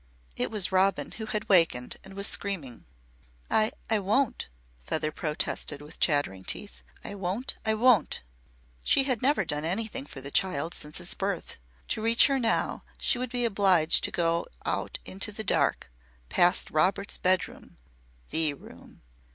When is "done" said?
9.45-9.63